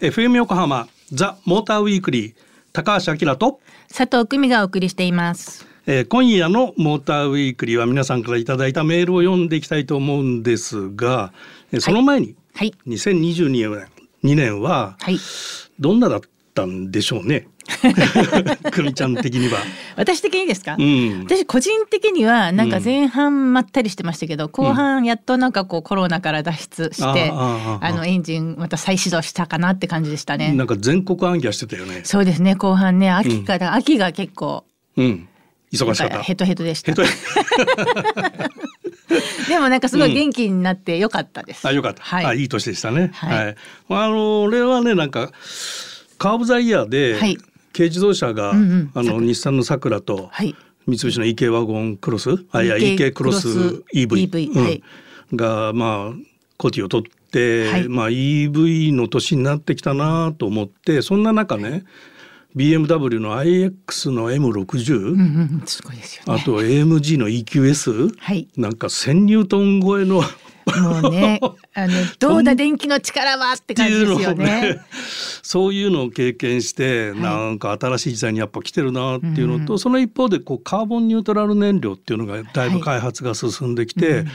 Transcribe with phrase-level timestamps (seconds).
[0.00, 2.34] FM 横浜ザ・モーターウィークリー
[2.72, 3.60] 高橋明と、
[3.94, 5.66] 佐藤久美がお送りしています。
[5.86, 11.34] えー今夜のモーターウィークリーは皆さんからいただいたメールを読んでいきたいと思うんですが、
[11.70, 12.72] えーその前に、はい。
[12.86, 13.86] 2022年
[14.24, 15.18] 2年ははい。
[15.78, 16.20] どんなだっ
[16.54, 17.46] たんでしょうね？
[18.72, 19.58] 久美ちゃん的には。
[19.96, 30.52] 私的にですか、うん私個人的にはなんか前半まったりしてましたけど、後半やっとなんかこうコロナから脱出して、ああーあのエンジンまた再始動したかなって感じでしたね。
[30.52, 32.02] なんか全国暗記はしてたよね。
[32.04, 34.64] そうですね後半ね秋から、秋が結構
[34.96, 35.28] うん。
[35.72, 36.22] 忙しかった。
[36.22, 36.92] ヘトヘトでした
[39.48, 42.02] でもなんかすごい元気になってよかったです、あ、よかった。
[42.02, 43.10] はいあ、いい年でしたね。
[43.14, 43.56] はい
[43.88, 45.32] あの、俺はね、なんか。
[46.18, 47.36] カーブザイヤーで、はい
[47.74, 48.90] 軽自動車が、うんうん。
[48.94, 50.28] あの、日産のさくらと。
[50.30, 50.54] はい。
[50.86, 53.52] 三菱の EK ワゴンクロス、あ、いや、EK クロス。
[53.52, 54.64] クロス EV, EV うん。
[54.64, 54.82] はい。
[55.34, 56.34] が、まあ。
[56.56, 57.88] コティを取って、はい。
[57.88, 61.84] まあ、EV の年になってきたなと思って、そんな中ね。
[62.56, 66.40] BMW の iX の M60、うんうんすごいですよね。
[66.40, 68.46] あと AMG の EQS、はい。
[68.56, 70.22] なんか1000ニュートン超えの
[70.80, 71.40] もうね
[71.74, 74.80] あの どうだ電気の力はって感じですよね。
[75.44, 77.20] そういうのを経験して、はい。
[77.20, 84.28] なんか新しい時代にやっぱ来てるなっていうのと、うんその一方でこうカーボンニュートラル燃料っていうのがだいぶ開発が進んできて、うん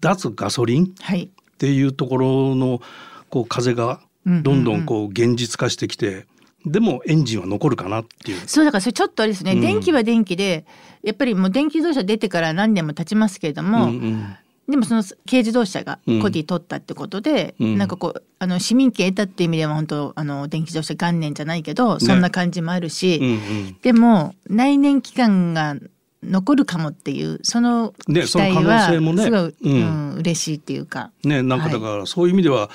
[0.00, 1.30] 脱ガソリンっはい。
[1.56, 2.82] ていうところの
[3.30, 4.42] こう風がうん。
[4.42, 6.26] どんどんこう現実化してきて、
[6.66, 8.40] でもエンジンは残るかなっていう。
[8.46, 9.60] そうだからそれちょっとあれですね、うん。
[9.60, 10.66] 電気は電気で
[11.04, 14.36] やっぱりもう電気自動車出てから何年も経ちますけれども、うんうん
[14.68, 16.22] でもその軽自動車がうん。
[16.22, 17.78] コディ取ったってことで、うん。
[17.78, 23.78] なんかこうあの市民権得たっていう意味では本当あの電気自動車元年じゃないけどそんな感じもあるし、うんうん。
[23.82, 25.76] でも内燃期間が
[26.22, 31.12] 残るかもっていうその期ね待はすごい、ううんん嬉しいっていうか。
[31.24, 32.70] ね、なんかだからそういう意味では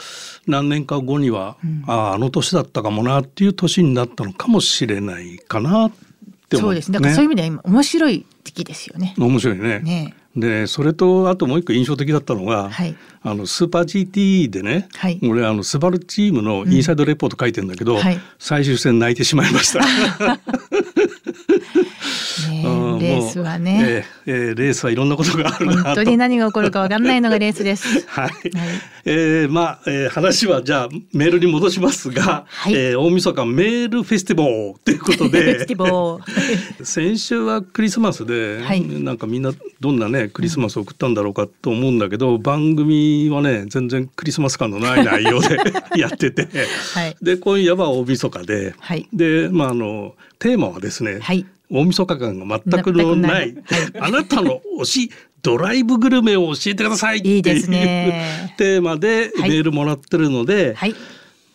[0.48, 1.84] 何年か後には、うん。
[1.88, 5.92] あああの年だったかもなっていう年になったのかもしれないかなっ
[6.50, 6.92] て思そうです。
[6.92, 9.14] ねだからそういう意味では今面白い時期ですよね。
[9.18, 9.80] 面白いね。
[9.80, 12.96] ねでそれとあともう一個印象的だったのが、はい。
[13.24, 15.20] あのスーパー GT でね、はい。
[15.24, 18.20] 俺あのスバルチームのインサイドレポート書いてんだけど、はい。
[18.40, 19.82] 最終戦泣いてしまいました。
[22.64, 28.06] レースはね、えーえーレースはいろんなことがある本当に何が起こるかわかんないのがレースです。
[28.08, 28.32] はい、
[29.06, 32.74] えーまあ、えー話はじゃあメールに戻しますが、はい。
[32.74, 38.82] えー大晦日メールフェスティバルということフェスで 先週はクリスマスで、はい。
[38.82, 45.58] なんかみんなどんなねクリスマスを送ったんだろうかと思うんだけど、番組はね全然クリスマス感のない内容で
[45.96, 46.48] やってて、
[46.94, 47.16] はい。
[47.22, 49.08] で今夜は大晦日で、はい。
[49.14, 53.56] でまああのテーマはですね、はい大晦日感が全くのない。
[54.00, 55.12] あなたの推し
[55.42, 57.20] ドライブグルメを教えてください。
[57.20, 57.32] ってい。
[57.32, 58.54] ういいですね。
[58.58, 59.52] テーマでメはい。
[59.52, 60.96] ールもらってるので、はい。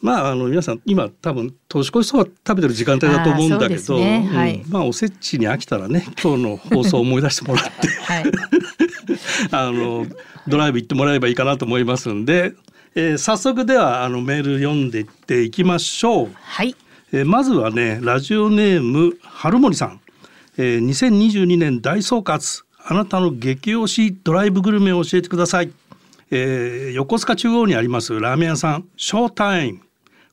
[0.02, 4.28] まああの皆さん今多分年越しそば食べてる時間帯だと思うんだけど、うですね。
[4.32, 4.54] はい。
[4.64, 7.70] うんまあおせちに飽きたらね今日の放送を思い出してもらって。
[8.06, 8.24] はい。
[9.52, 10.06] あの
[10.48, 12.52] ドライブ行ってもらえばいいかなと思いますんで、
[12.94, 16.28] えー早速ではあのメール読んでいっていきましょう。
[16.42, 16.74] はい。
[17.12, 20.00] えーまずはねラジオネーム春森さん、
[20.58, 22.64] えー、2022年大総括。
[22.88, 25.72] あなたの激推しドライブグルメを教えてください、
[26.30, 28.88] えー横須賀中央にありますラーメン屋さん。
[28.96, 29.80] ショータイム。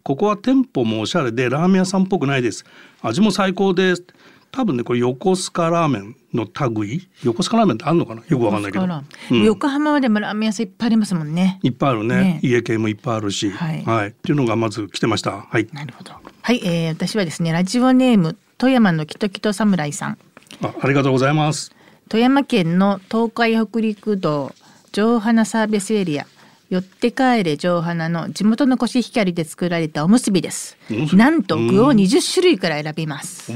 [0.03, 2.63] ここは店舗もおしゃれでラーメン屋さんっぽくないです。
[3.01, 4.03] 味も最高です。
[4.51, 7.09] 多分ねこれ横須賀ラーメンの類？
[7.23, 8.22] 横須賀ラーメンってあんのかな？
[8.28, 9.44] よくわかんないけど、うん。
[9.44, 11.59] 横浜でもラーメン屋さんいっぱいありますもんね。
[11.63, 12.16] いっぱいあるね。
[12.16, 12.39] ね。
[12.44, 13.50] 家系もいっぱいあるし。
[13.50, 14.09] はい。
[14.09, 15.31] っていうのがまず来てました。
[15.41, 15.67] はい。
[15.73, 16.12] なるほど。
[16.41, 20.18] はい、えー、私はですねラジオネーム富山のキトキト侍さん。
[20.62, 21.75] あありがとうございます。
[22.07, 24.53] 富山県の東海北陸道
[24.94, 26.25] 城花サービスエリア。
[26.69, 30.78] 寄って帰れ城花の地元のコシヒカリで作られたおむすびです。
[31.13, 33.51] なんと具を20種類から選びます。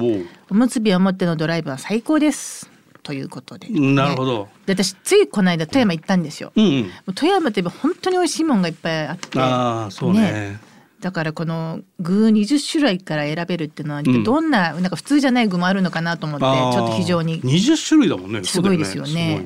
[0.50, 2.70] おむすびを持ってのドライブは最高です。
[3.02, 4.50] ということで、なるほど。
[4.66, 7.14] で私ついこの間富山行ったんですよ、うんうん。
[7.16, 9.40] 富山って本当に美味しいもんがいっぱいあって。
[9.40, 10.60] ああ、そうね。
[11.02, 14.24] だからこの具20種類から選べるっていうのはん。
[14.24, 18.44] どんな,、なんか普通じゃない具もあるのかなと思ってちょっと非常に20種類だもんね。
[18.44, 19.46] すごいですよね。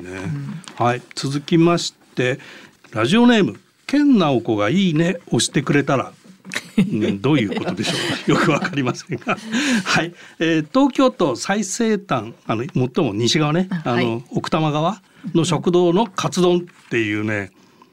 [0.76, 2.38] はい、続きまして
[2.92, 6.12] ラジオネーム健直子がいいね押してくれたら。
[6.76, 7.96] うん、どういうことでしょ
[8.28, 8.30] う。
[8.32, 9.36] よくわかりませんが。
[9.84, 13.68] はい、えー東京都最西端あの最も西側ね。
[13.84, 14.24] あの、はい。
[14.30, 15.02] 奥多摩側
[15.34, 17.50] の食堂のカツ丼っていうね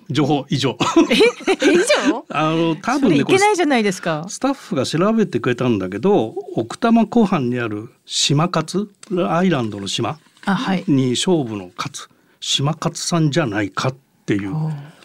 [0.09, 0.77] 情報以上。
[1.09, 1.77] え以
[2.09, 2.25] 上？
[2.29, 4.25] あの多分ねこれけないじゃないですか。
[4.27, 8.89] スタッフが調べてくれたんだけど奥多摩湖畔にある島勝
[9.29, 10.83] アイランドの島あはい。
[10.87, 12.09] に勝負の勝
[12.39, 13.95] 島勝さんじゃないかっ
[14.25, 14.53] ていう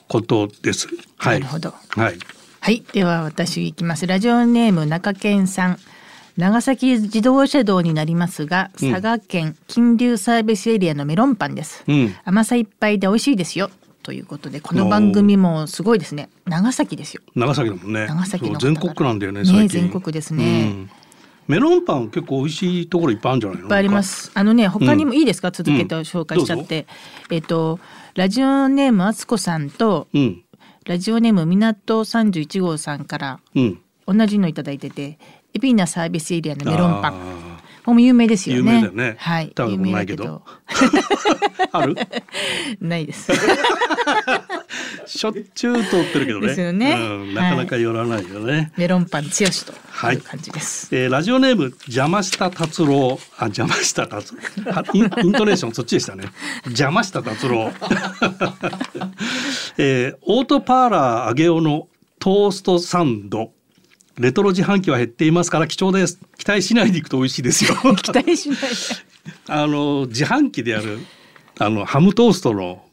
[0.08, 0.88] ことです。
[1.16, 1.40] はい。
[1.40, 1.74] なるほど。
[1.88, 2.18] はい。
[2.60, 2.82] はい。
[2.92, 4.06] では私いきます。
[4.06, 5.78] ラジオネーム中堅さん。
[6.36, 8.90] 長崎自動車道になりますがうん。
[8.90, 12.14] 佐賀県金龍サービスエリアのメロンパンです、うん。
[12.24, 13.70] 甘さいっぱいで美味しいですよ
[14.04, 18.06] ということでこの番組もすごいですね長崎ですよ長崎だもんね。
[18.06, 19.40] 長崎の全国なんだよね。
[19.40, 19.88] ね最近。
[19.88, 20.90] 全国ですねうん
[21.46, 23.64] メロンパン結構美味しいところいっぱいあるんじゃないの？
[23.64, 24.30] いっぱいあります。
[24.32, 26.86] あのね、他にもいいですか、続けて紹介しちゃって。
[27.30, 27.80] えっと、
[28.14, 30.42] ラジオネームあつこさんと、うん。
[30.86, 33.40] ラジオネーム港三十一号さんから。
[33.54, 33.78] うん。
[34.06, 35.18] 同じのいただいてて、
[35.52, 37.14] 海老名サービスエリアのメロンパン。
[37.92, 38.62] も有名ですよね。
[38.62, 40.42] 有名だよねはい、食べたないけど
[41.72, 41.94] ある？
[42.80, 43.30] ないです。
[45.06, 46.46] しょっちゅう通ってるけどね。
[46.48, 48.72] ですよねうん、なかなか寄らないよね。
[48.76, 50.88] メロンパン強しとはいいう感じです。
[50.92, 54.34] えーラジオネーム邪魔した達郎あ邪魔した達
[54.64, 56.24] はインイントネーションそっちでしたね
[56.66, 57.70] 邪魔した達郎、
[59.78, 61.88] えーオートパーラー揚げ用の
[62.18, 63.52] トーストサンド
[64.18, 66.20] レトロ自販機は減っていますから貴重です。
[66.38, 67.74] 期待しないでいくと美味しいですよ。
[67.96, 68.66] 期待しないで。
[69.48, 70.98] あの自販機である
[71.58, 72.84] あのハムトーストの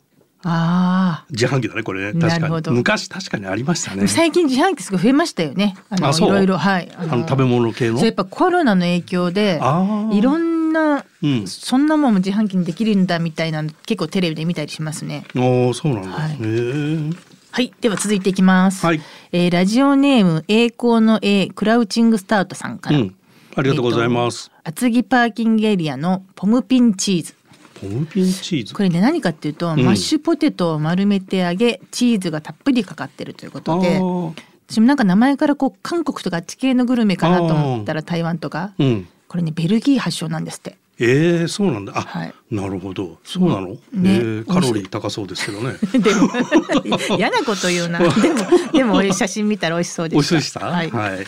[0.44, 2.19] あ自販機だねこれね。
[2.19, 2.77] 確かに。
[2.77, 4.07] 昔確かにありましたあ、ね。
[4.07, 5.75] 最近自販機すごい増えましたよね。
[5.89, 6.57] あのいろいろ。
[6.57, 6.91] はい。
[6.97, 7.97] ああの食べ物系の？
[7.97, 9.59] そうやっぱコロナの影響で
[10.12, 11.47] いろんな、うん。
[11.47, 15.25] そんなもんも自販機にできるんだみたいなの結構テレビで見たりしますね。
[15.35, 16.31] おーそうなんだ、はい。
[16.31, 17.15] へー
[17.51, 18.83] はい、では続いていきます。
[18.85, 19.01] はい
[19.33, 22.97] えーラジオネーム栄光の A クラウチングスタートさんから。
[22.97, 23.15] うん。
[23.55, 27.35] ありがとうございます、えーと厚木パーキングエリアのポムピンチーズ。
[27.79, 28.73] ポムピンチーズ？
[28.73, 29.79] これね何かっていうと、ん。
[29.79, 34.01] マッシュポテトを丸めて揚げチーズがたっぷりかかってるということで。
[34.67, 38.73] 私もなんか名前からこう韓国とかあっち系のグルメかなと思ったら台湾とか。
[38.79, 39.07] うん。
[39.29, 40.77] これねベルギー発祥なんですって。
[41.03, 41.94] えー、そうなんだ。
[41.98, 42.33] あ、はい。
[42.51, 43.18] なるほど。
[43.24, 43.77] そうなの、ね。
[43.94, 45.74] えーカロリー高そうですけどね。
[45.94, 48.00] でも嫌なこと言うな。
[48.71, 50.33] でもでも写真見たら美味しそうでした。
[50.36, 50.98] 美味しそうでした？
[50.98, 51.25] はい。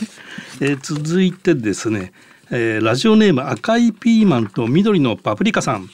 [0.61, 2.13] えー続いてですね、
[2.51, 5.89] えーラジオネーム赤いピーマンと緑のパプリカさん。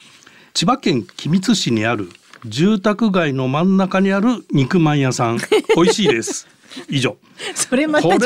[0.54, 2.10] 千葉県君津市にある
[2.46, 5.38] 住宅街の真ん中にある肉まん屋さん。
[5.76, 6.48] 美味しいです。
[6.90, 7.16] 以上
[7.56, 8.18] それまた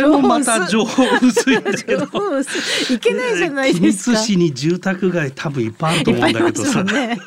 [0.68, 4.18] 情報薄いんだけどいいけないじゃないですか。
[4.18, 7.20] 市に住宅街多分いっぱいあると思うんだけどさ、いっぱいあり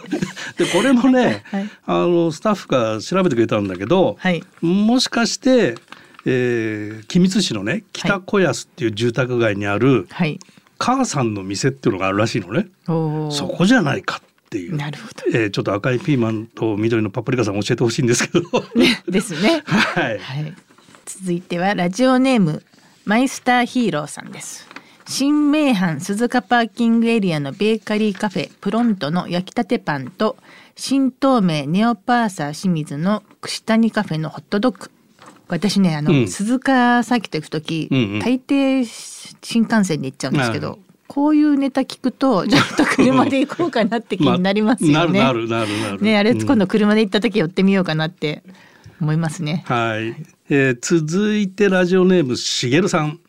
[0.65, 5.77] でこれもね、はいあのスタッフが調べてくれたんだけど、はいもしかして、
[6.25, 10.39] えー、君津市のね北小安っていう住宅街にあるはい。
[10.79, 14.77] 母さんの店っていうのがあるらしいのねそこじゃないかっていう。
[14.77, 15.39] なるほど。
[15.39, 18.43] えーちょっと赤いピーマンと緑のパプリカさん教えてほしいんですけど。
[18.75, 19.63] ねですね。
[19.67, 20.19] はい。
[20.19, 20.55] はい。
[21.19, 22.63] 続いてはラジオネーム
[23.07, 24.69] マイスターヒーローさんです。
[25.07, 30.37] 新名阪鈴鹿パーキングエリアのベーカリーカフェプロントの焼きたてパンと
[30.75, 34.91] 新東名ネオパーサー清水の串谷カフェのホットドッグ。
[35.49, 40.79] 私ねあの、うん鈴鹿サーキット行く時、うんうん大抵新幹線で行っちゃうんですけど。
[41.09, 45.21] こういうネタ聞くとちょっと車で行こうかなって気になりますよね。
[45.21, 46.03] なるなるなるなる。
[46.03, 48.43] ねあれうん今度車で行った時寄ってみようかなって
[49.01, 49.65] 思いますね。
[49.67, 50.17] はい、
[50.49, 53.21] えー続いてラジオネームしげるさん、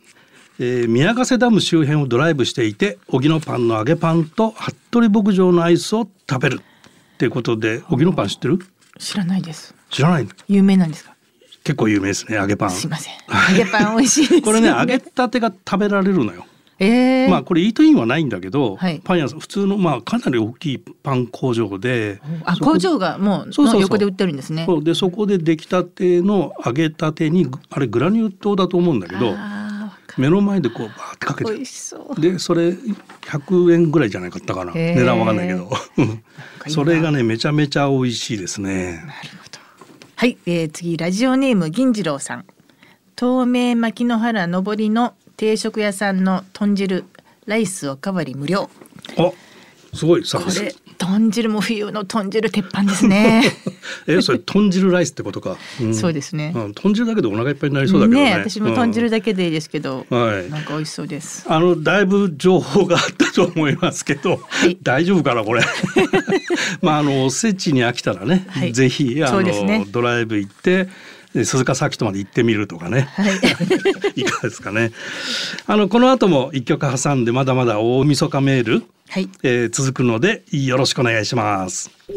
[0.59, 8.59] えー宮ヶ瀬ダム周辺をドライブしていて荻野パンの揚げパンと服部牧場のアイスを食べるっていうことで荻野パン知ってる？
[8.99, 9.75] 知らないです。
[9.89, 11.15] 知らない有名なんですか？
[11.63, 13.13] 結構有名ですね揚げパンすいません。
[13.51, 14.41] 揚げパン美味しいね。
[14.41, 16.45] これね揚げたてが食べられるのよ
[16.79, 19.01] ええまあこれイートインはないんだけど、はい。
[19.03, 22.21] パン屋さん普通のまあかなり大きいパン工場で。
[22.45, 24.65] あ工場がもうそうそう横で売ってるんですね。
[24.65, 24.83] そう。
[24.83, 29.35] でそこで出来たての揚げたてにあれグラニュー糖だと思うんだけど
[30.17, 31.65] 目の前でこうバーってかけて。
[31.65, 32.21] そう。
[32.21, 34.71] でそれ100円ぐらいじゃないかったかな。
[34.73, 34.95] へー。
[34.95, 35.69] 値段わかんないけど。
[36.67, 39.03] それがねめちゃめちゃ美味しいですね。
[39.05, 39.59] なるほど。
[40.15, 42.45] はい、えー、次ラジオネーム銀次郎さん。
[43.19, 47.05] 東名牧之原上りの定食屋さんの豚汁
[47.45, 48.71] ライスおかわり無料。
[49.17, 49.31] あ
[49.93, 53.43] すごいサービス豚汁も冬の豚汁鉄板ですね。
[54.07, 55.93] えそれ豚汁ライスってことか、ん。
[55.93, 56.53] そうですね。
[56.55, 58.31] うん豚汁だけでお腹いっぱいになりそうだけどね。
[58.31, 60.49] 私も豚汁だ、だけでいいですけど、うんはい。
[60.49, 61.45] なんか美味しそうです。
[61.47, 64.75] あのだいぶ情報があったと思いますけど、い。
[64.81, 65.61] 大丈夫かなこれ。
[66.81, 68.73] まああのおせちに飽きたらね、はい。
[68.73, 69.85] ぜひあの、そうですね。
[69.91, 70.89] ドライブ行ってえ
[71.45, 73.35] 鈴鹿サーキットまで行ってみるとかね、はい。
[74.21, 74.91] いかがですかね。
[75.65, 79.29] あのこの後も一曲挟んでまだまだ大晦日メール、はい。
[79.43, 81.89] えー続くのでよろしくお願いします。
[82.07, 82.13] The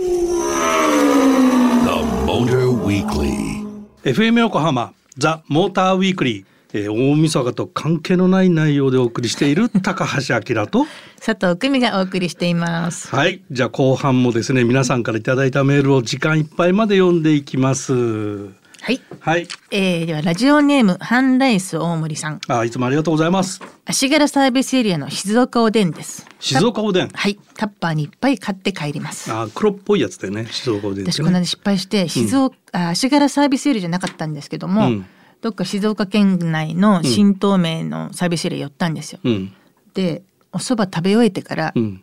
[2.27, 3.61] Motor Weekly.
[4.05, 10.87] FM 横浜ザ・モーターウィークリー、えー大晦日と関係のない内容でお送りしている 高橋明と
[11.25, 13.09] 佐藤久美がお送りしています。
[13.15, 18.60] はいじゃあ後半もですね皆さんからいただいたメールを時間いっぱいまで読んでいきます。
[18.83, 19.47] はい、はい。
[19.71, 22.41] えー、ではラジオネームハンライス大森さん。
[22.49, 23.61] あいつもありがとうございます。
[23.85, 26.27] 足柄サービスエリアの静岡おでんです。
[26.39, 27.09] 静岡おでん。
[27.09, 27.39] はい。
[27.57, 29.31] タッパーにいっぱい買って帰ります。
[29.33, 31.13] あ黒っぽいやつだよね静岡おでんね。
[31.13, 35.07] 私この間失敗して静岡、あ足柄サービスエリアじゃなかったんですけども、うん。
[35.43, 39.53] どっか静岡県内の新東名のサービスエリア寄ったんですよ、うん。
[39.93, 40.23] で
[40.53, 42.03] お蕎麦食べ終えてから、うん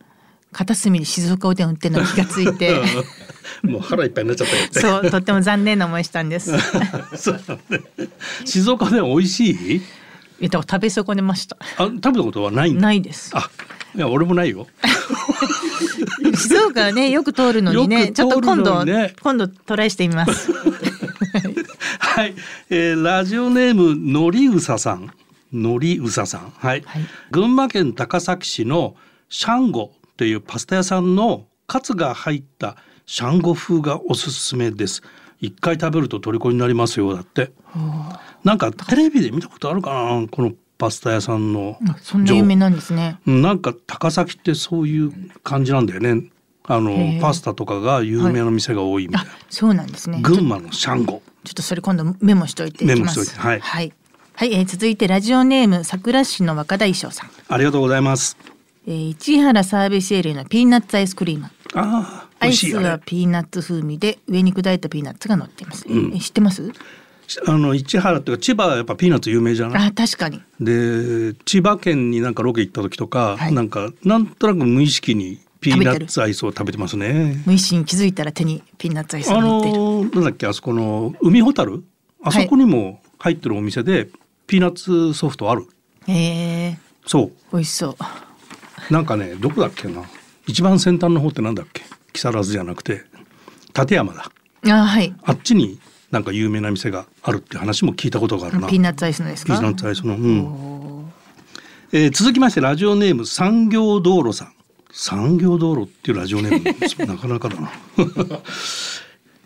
[0.58, 2.82] 片隅に静岡おでん売ってるのに気がついて。
[3.62, 6.52] もう腹いっぱいになっちゃったそうとっても残念な思いしたんです。
[8.46, 9.76] 静岡で美味しい？
[9.78, 9.82] い
[10.42, 11.58] やだから食べ損ねました。
[11.78, 13.32] あ食べたことはないないです。
[13.34, 13.50] あ
[13.96, 14.68] いや俺もないよ。
[16.36, 18.86] 静岡はねよく通るのにねよくちょっと今度、
[19.22, 20.52] 今度トライしてみます。
[22.00, 22.36] はい、
[22.70, 25.12] えーラジオネームのりうささん。
[25.54, 26.54] のりうささん。
[26.58, 27.02] はい、はい。
[27.32, 28.96] 群馬県高崎市の
[29.30, 35.02] シャンゴというパスタ屋さんのカツが入ったシャンゴ風がおすすめです。
[35.40, 37.52] 一回食べると虜になりますよだって。
[38.44, 43.20] なんかテレビで見たことあるかなこのパスタ屋さんのあそんな有名なんですね。
[43.28, 45.12] うんなんか高崎ってそういう
[45.44, 46.30] 感じなんだよね。
[46.70, 50.20] あのパスタとかが有名な店が多いみたいあな、そうなんですね。
[50.22, 51.22] 群馬のシャンゴ。
[51.46, 53.00] ちょっとそれ今度メモしといていきます。
[53.00, 53.60] メモしといてはい。
[53.60, 53.94] はい、
[54.34, 58.36] はいえー続いてラジオネーム桜市の若大将さん、ありがとうございます
[58.90, 61.48] えー市原サービスエリアのピーナッツアイスクリーム。
[61.74, 66.72] ああアイスはピーナッツ風味で上に砕いたピーナッツが乗っています、え知ってます？
[67.46, 69.88] あの市原っていうか千葉はやっぱピーナッツ有名じゃない？
[69.90, 70.42] あ確かに。
[70.62, 73.54] で千葉県になんかロケ行った時とか、はい。
[73.54, 77.44] なんかなんとなく無意識にピーナッツアイスを食べてますね。
[77.46, 81.84] 無意識に気づいたら手にピーナッツアイスがあ乗っている、のなんだっけあそこの海ホタル
[82.24, 84.08] あそこにも入ってるお店で
[84.46, 85.68] ピーナッツソフトある。
[86.08, 87.32] へえそう。
[87.52, 87.98] 美味しそう
[88.90, 90.04] なんかねどこだっけな。
[90.48, 91.84] 一番先端の方ってなんだっけ。
[92.14, 93.04] 木更津じゃなくて
[93.78, 94.32] 立山だ。
[94.66, 95.14] あはい。
[95.24, 95.80] あっちに
[96.12, 98.68] なんか有名な店があるって話も聞いたことがあるな。
[98.68, 99.54] ピーナッツアイスのですか？
[99.56, 101.12] ピーナッツアイスの、うん。
[101.92, 104.54] えー続きましてラジオネーム産業道路さん。
[104.92, 107.06] 産業道路っていうラジオネーム。
[107.14, 107.70] なかなかだな。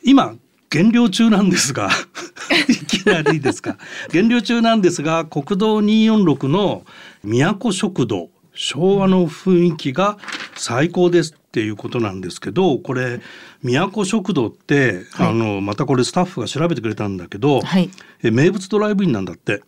[0.04, 0.36] 今
[0.70, 1.90] 減量中なんですが
[2.70, 3.78] いきなりですか。
[4.12, 6.84] 減量中なんですが国道246の
[7.24, 10.18] 都食堂昭和の雰囲気が
[10.56, 13.20] 最高ですっていうことなんですけどこれ
[13.62, 15.30] 都食堂って、はい。
[15.30, 17.90] あのまたこれスタッフが調べてくれたんだけど、はい。
[18.24, 19.62] え名物ドライブインなんだって。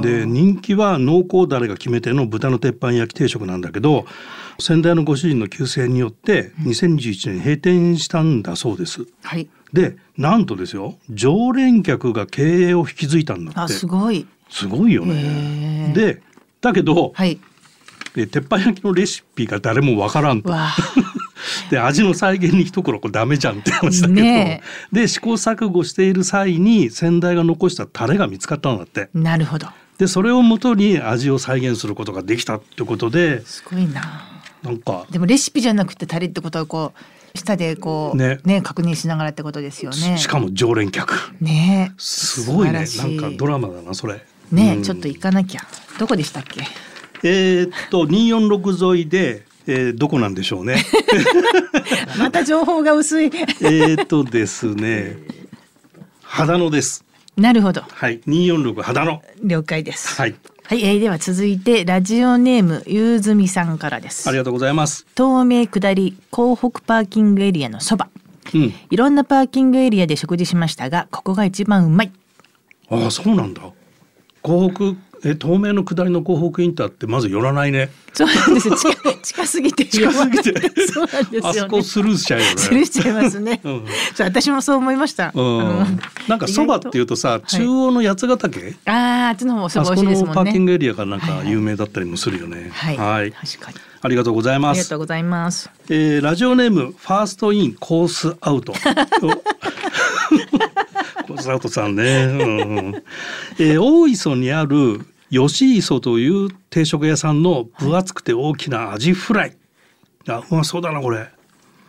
[0.00, 4.06] で人気は濃厚だれが決め手の豚の鉄板焼き定食なんだけど
[4.60, 9.06] 先代のご主人の急逝によって2021年閉店したんだそうです。
[9.22, 9.48] はい。
[9.72, 13.74] でなんとですよ常連客が経営を引き継いだんだあって。
[13.74, 14.26] すごい。
[14.48, 15.92] すごいよへね。
[15.92, 15.92] ー。
[15.92, 16.22] で
[16.60, 17.38] だけど、はい
[18.16, 20.52] え鉄板焼きのレシピが誰もわからんと。
[21.70, 29.10] で味の再現に一頃これダメじゃんって話だけど、ねで試行錯誤している際に先代が残したタレが見つかったんだって。
[29.14, 29.68] なるほど。
[29.98, 33.44] でそれをもとに味を再現することができたってことで。
[33.46, 34.24] すごいな。
[34.62, 35.06] なんか。
[35.10, 36.92] でもレシピじゃなくてタレってことはこ
[37.34, 38.40] う下でこうね。
[38.44, 40.18] ね確認しながらってことですよね。
[40.18, 41.14] しかも常連客。
[41.40, 41.92] ね。
[41.98, 42.86] すごいね。
[42.98, 44.24] なんかドラマだなそれ。
[44.50, 44.82] ね、うん。
[44.82, 45.62] ちょっと行かなきゃ。
[45.98, 46.62] どこでしたっけ？
[47.22, 50.76] えーっと246沿いで、えーどこなんでしょうね。
[52.18, 53.26] また情報が薄い。
[53.26, 55.16] えーっとですね
[56.22, 57.04] 秦野です。
[57.36, 57.82] なるほど。
[57.88, 59.22] はい246秦野。
[59.44, 60.08] 了解です。
[60.20, 60.34] はい。
[60.64, 64.28] はい、えーでは続いてラジオネームゆうずみさんからです。
[64.28, 65.06] ありがとうございます。
[65.16, 68.08] 東名下り港北パーキングエリアのそば。
[68.54, 68.74] うん。
[68.90, 72.12] いろんなパーキングエリアで食事しましたがここが一番うまい。
[72.90, 73.62] ああそうなんだ。
[74.42, 77.90] 港北え東名の下りの港北インターってまず寄らないね。
[78.12, 78.68] そうなんです。
[78.68, 80.52] よ近近すぎて 近すぎて。
[80.86, 81.48] そうなんですよね。
[81.48, 82.52] あそこスルーしちゃうよね。
[82.56, 83.84] スルーしちゃいますね、うん。
[84.18, 86.00] 私もそう思いました、うん。
[86.28, 87.46] なんかそばっていうとさと。
[87.46, 90.34] 中央の八ヶ岳、あーあっちの方もそば美味しいですもんね。
[90.34, 91.50] パーキングエリアがなんかはいはい。
[91.50, 92.70] 有名だったりもするよね。
[92.72, 93.32] はい、はい。
[93.32, 94.98] 確かにありがとうございあますりがとう。
[95.00, 98.72] ございますえーラジオネームファーストインコースアウト。
[101.26, 102.24] コースアウトさんね。
[102.24, 102.44] うんう
[102.90, 102.94] ん
[103.58, 109.56] えー大磯にある吉磯という定食屋さんの分厚くて大きなアジフライ。
[110.28, 111.28] あうまそうだなこれ。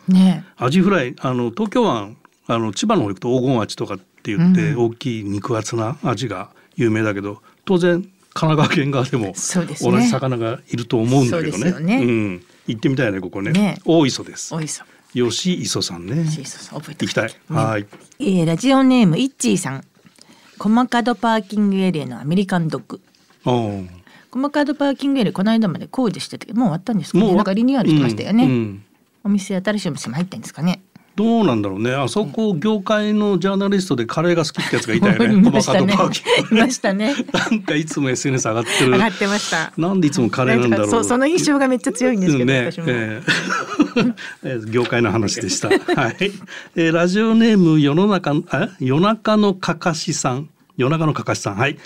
[0.08, 8.08] ねアジフライあの東京湾あの千葉の方行くと黄金アジとかって言って、うん大きい肉厚なアジが有名だけど当然
[8.38, 9.34] 神奈川県側でも
[9.82, 12.40] 同じ魚がいると思うんだけどね。
[12.68, 13.52] 行ってみたいねここね。
[13.52, 13.80] ね。
[13.84, 14.54] 大磯です。
[14.54, 14.88] おいしそう
[15.32, 16.24] 吉磯さんね。
[16.26, 17.34] そうそうそう覚えて行きたい、ね。
[17.50, 17.88] はい。
[18.20, 19.84] えーラジオネームイッチーさん。
[20.60, 23.02] 駒門パーキングエリアのアメリカンドッグ。
[23.46, 23.88] おー
[24.30, 27.24] 駒門パーキングエリアこの間まで工事しててもう終わったんですかね。
[27.24, 28.80] もうなんかリニューアルしてましたよね、
[29.24, 30.82] お店新しいお店も入ったんですかね
[31.18, 31.96] どうなんだろうね。
[31.96, 35.28] あそこ業界のジャーナリストでカレーが好きってやつがいたよね。
[35.42, 35.50] ね。
[35.50, 35.52] い
[36.54, 37.16] ましたね。
[37.34, 38.92] なんかいつも SNS 上がってる。
[38.92, 39.74] 上がってました。
[39.78, 41.04] なんでいつもカレーなんだろう。
[41.04, 45.70] その印象がめっちゃ強いんですけど、ねえーえー 業界の話でした。
[45.70, 45.78] はい、
[46.76, 50.50] えーラジオネーム世の中あ夜中のかかしさん。
[50.78, 51.56] 夜中のかかしさん。
[51.56, 51.80] はい、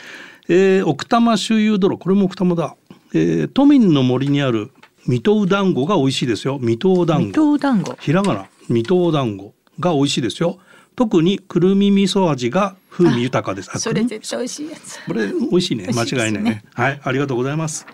[0.49, 2.75] えー奥多摩周遊泥これも奥多摩だ、
[3.13, 4.71] えー都民の森にある
[5.07, 6.59] 水戸団子が美味しいですよ。
[6.61, 10.59] 水戸団水子戸団子ひらがな水戸団子が美味しいですよ。
[10.95, 13.71] 特にくるみ味噌味が風味豊かです。
[13.73, 14.99] あそれ絶対美味しいやつ。
[15.05, 15.87] これ美味しいね。
[15.93, 16.63] 間違いないね。
[16.73, 17.85] はいありがとうございます。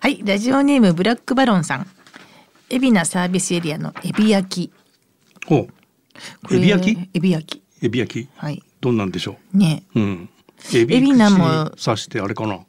[0.00, 1.86] はいラジオネームブラックバロンさん。
[2.70, 4.72] 海老名サービスエリアのエビ焼き。
[5.46, 5.68] ほ
[6.50, 6.54] う。
[6.54, 7.10] エビ焼き？
[7.14, 7.62] エビ焼き。
[7.82, 8.28] エビ焼き？
[8.36, 8.62] はい。
[8.80, 9.84] どんなんでしょね。
[9.94, 10.28] ううん。
[10.74, 11.70] エビ海老名も。
[11.76, 12.54] 串刺してあれかな？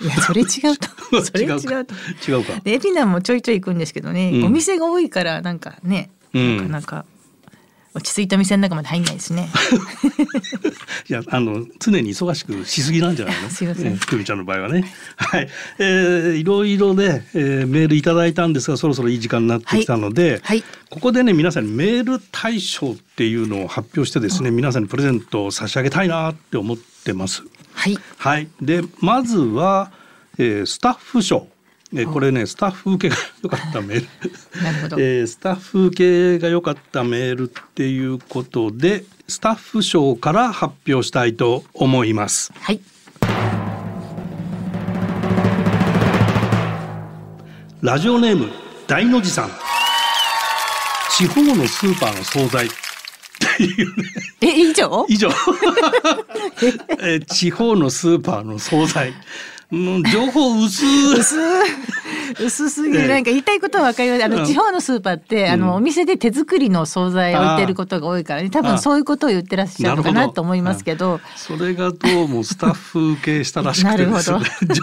[0.00, 0.88] いやそれ違うと。
[1.22, 1.94] それ違うと。
[2.30, 2.60] 違うか。
[2.64, 4.44] 海老名もちょいちょい行くんですけどね、うん。
[4.44, 7.04] お店が多いからなんかね、うんなかなか
[7.96, 9.48] 落ち着いた店の中まで入んないですね。
[11.08, 13.50] いやあの常に忙しくしすぎなんじゃないの？
[13.50, 13.86] すいません。
[13.86, 14.92] えー久美ちゃんの場合はね。
[15.16, 15.48] はい、
[15.78, 20.64] えー、いろいろね、えー、メールいただいたんですがそろそろいい時間になってきたので、はい。
[20.90, 27.44] ここでね皆さんにメール大賞っていうのを発表してですね皆さんにプレゼントを差し上げたいなって思ってます。
[27.74, 27.96] はい。
[28.18, 29.92] はい、でまずは、
[30.38, 31.46] えースタッフ賞、
[31.96, 34.06] えーこれねスタッフ受けが良かったメール。
[35.02, 42.52] えースタッフ受けが良かったメールっていうことでスタッフ賞から発表したいと思います。
[42.60, 42.80] はい。
[47.80, 48.50] ラジオネーム
[48.86, 49.50] 大の字さん。
[51.16, 52.66] 地方のスーパーの惣菜。
[52.66, 52.68] っ
[53.56, 54.04] ていうね
[54.40, 55.06] え以上？
[55.08, 55.28] 以上、
[57.00, 59.12] えー地方のスーパーの惣菜
[59.74, 60.84] うん情報薄。
[60.84, 61.36] い薄
[62.40, 63.02] 薄すぎええ。
[63.04, 64.24] るなんか言いたいことは分かります。
[64.24, 64.32] あうん。
[64.40, 68.50] の地方のスーパーって、あのお店で手作りの惣菜を売ってることが多いからね。
[68.50, 71.20] 多あ分そういうことを言ってらっしゃるのかなと思いますけど。
[71.36, 74.82] それがどうもスタッフ受けしたらしくてですねな 情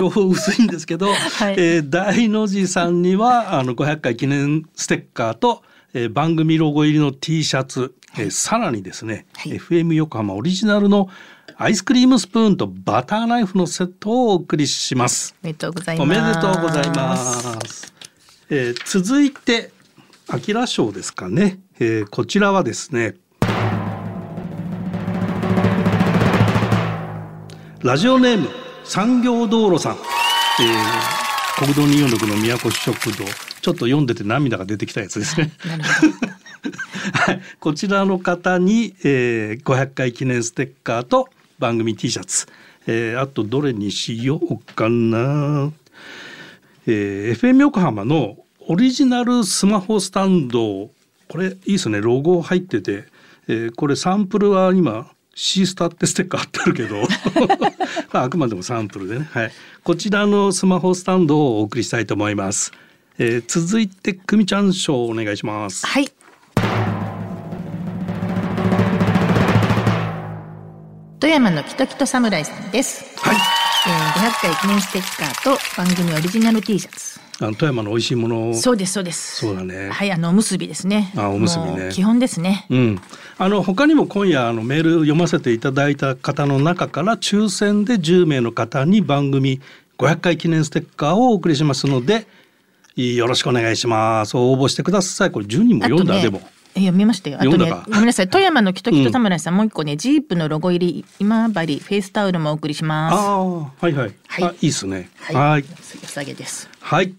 [0.00, 1.14] 情報薄いんですけど、い。
[1.56, 5.62] えー大の字さんにはあの500回記念ステッカーと、
[5.94, 9.52] えー番組ロゴ入りの T シャツ、えーさらにですね、はい。
[9.58, 11.08] FM 横浜オリジナルの
[11.62, 15.32] アイスクリームスプーンとバターナイフのセットをお送りします。
[15.44, 17.16] おめでとうございますおめでとうございま
[17.64, 17.94] す。
[18.50, 19.70] えー続いて、
[20.28, 21.60] アキラ賞ですかね。
[21.78, 23.14] えーこちらはですね。
[27.84, 28.48] ラジオネーム
[28.82, 29.92] 産業道路さん。
[29.92, 33.24] えー国道246の宮古食堂。
[33.24, 35.52] ちょっと読んでて涙が出てきたやつですね。
[37.12, 41.28] はい、 こちらの方に、えー、500回記念ステッカーと
[41.62, 42.46] 番組 T シャツ、
[42.88, 45.72] えーあとどれにしようかな、
[46.88, 50.90] えー FM 横浜のオリジナルスマホスタンド。
[51.28, 52.00] これいいですね。
[52.00, 53.04] ロゴ入ってて、
[53.46, 56.96] えーこれサンプルは今 C スタってステッカー貼ってあるけど。
[58.12, 59.52] まああくまでもサンプルでね、はい、
[59.84, 62.72] こちらのスマホスタンドをお送りしたいと思います、
[63.18, 65.86] えー続いて久美ちゃん賞お願いします。
[65.86, 66.10] はい
[71.22, 73.36] 富山のキトキト侍さんです、はい。
[73.36, 77.20] えー、500回記念ステッカーと番組オリジナル T シャツ。
[77.38, 78.50] あの富山の美味しいもの。
[78.50, 79.36] をそうですそうです。
[79.36, 79.90] そうだね。
[79.90, 81.12] はいあのおむすびですね。
[81.16, 81.90] あおむすびね。
[81.92, 82.66] 基本ですね。
[82.70, 83.00] うん、
[83.38, 89.60] あの他にも今夜あのメール読ませていただいた方の中から抽選で10名の方に番組
[89.98, 92.26] 500回記念ステッカーをお送りしますので
[92.96, 94.36] よろしくお願いします。
[94.36, 95.30] 応募してください。
[95.30, 96.40] これ10人も読んだ、でも。
[96.42, 97.38] え読みましたよ。
[97.40, 98.28] あとねごめんなさい。
[98.28, 103.14] 富山のキトキト侍さん、もう一個ね、ジープのロゴ入り今治フェイスタオルもお送りしあます。
[103.14, 103.44] あ
[103.86, 105.36] はいはい、はいあいいですねはい。
[105.36, 105.66] はいよ
[106.04, 106.68] さげです。
[106.80, 107.14] はい。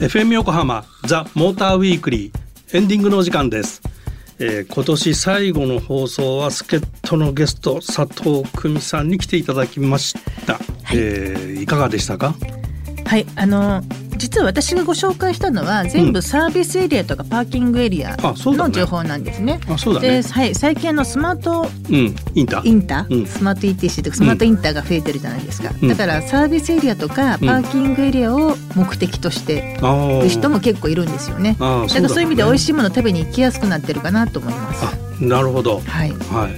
[0.00, 3.80] FM 横浜ザ・モーターウィークリーエンディングのお時間です、
[4.40, 10.58] えー今年最後の放送は助っ人のゲスト佐藤久美さんに来ていただきました、
[10.92, 12.34] えーいかがでしたか？
[13.12, 13.82] はい、あの
[14.16, 19.60] 実は私がご紹介したのは全部サービスエリアとかパーキングエリアの情報なんですね。
[19.68, 20.22] あそうだね。
[20.22, 23.26] で、はい、最近あのスマートうんインタインター、うん。
[23.26, 25.88] スマート ETC とかスマートインターが増えてるじゃないですか、うん。
[25.90, 29.76] だからサービスエリアとかパーキングエリアを目的として
[30.22, 31.50] る人も結構いるんですよね。
[31.50, 34.86] だからそういう意味で美味しいもの食べに行きやすくなってるかなと思います。
[34.86, 35.80] あなるほど。
[35.80, 36.48] はい、は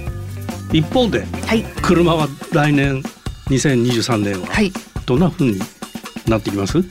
[0.71, 0.77] い。
[0.77, 3.03] 一方ではい、車は来年
[3.49, 4.71] 2023年ははい。
[5.05, 5.59] どんな風に
[6.27, 6.77] なってきます？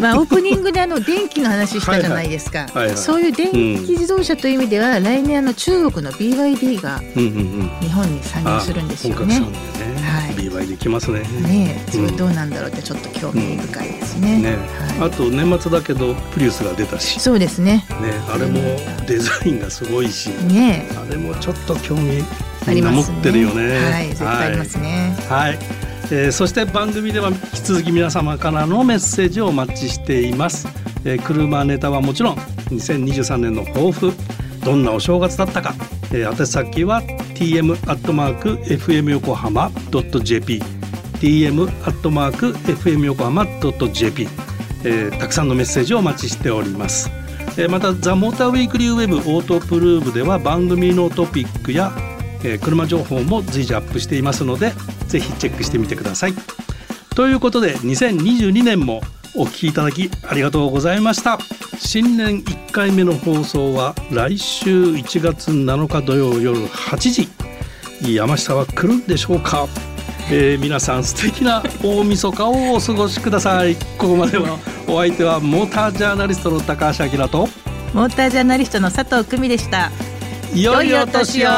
[0.00, 2.60] まあオープニングであの電気の話したじゃないですか。
[2.60, 2.76] はいはい。
[2.76, 2.96] はいはい。
[2.98, 7.70] そういう電気自動車という意味では、来年あの中国の BYD がうんうんうん。
[7.80, 9.36] 日本に参入するんですよね。
[9.36, 10.08] あ本格参入ね。
[10.08, 10.34] はい。
[10.34, 11.20] BYD 来ますね。
[11.20, 14.56] ねえそれどうなんだろうってちょっと興味深いですね,、ね、
[14.98, 15.08] はい。
[15.08, 17.16] あと年末だけどプリウスが出たし。
[17.16, 17.86] ねそうですね。
[18.30, 18.60] あれも
[19.06, 20.28] デザインがすごいし。
[20.48, 20.96] ねえ。
[20.96, 22.22] あれもちょっと興味
[22.66, 23.18] ありますね。
[23.22, 23.78] てるよね。
[23.90, 25.58] はい絶対ありますね、はい、
[26.10, 30.66] えーそして番組では引き続き皆様からのメッセージをお待ちしています、
[31.04, 34.12] えー車ネタはもちろん2023年の抱負
[34.64, 35.74] どんなお正月だったか、
[36.12, 39.70] えー宛先は tm アットマーク fm 横浜
[40.22, 40.62] .jp
[41.20, 44.28] tm アットマーク fm 横浜 .jp、
[44.84, 47.10] えーたくさんのメッセージをお待ちしております。
[47.56, 51.92] えーまた「ザ・モーターウィークリーウェブオートプルーブ」では番組のトピックや、
[52.44, 54.72] えー車情報も随時アップしていますので
[55.08, 56.34] ぜひチェックしてみてください。
[57.14, 59.00] ということで2022年も
[59.34, 61.38] お聞きいただきありがとうございました。
[61.78, 67.28] 新年1回目の放送は来週1月7日土曜夜8時。
[68.14, 69.66] 山下は来るんでしょうか、
[70.30, 73.74] えー皆さん素敵な大晦日をお過ごしください。
[73.96, 77.48] ここまではお相手はモータージャーナリストの高橋明と
[77.92, 79.90] モータージャーナリストの佐藤久美でした。
[80.54, 81.48] 良いお年を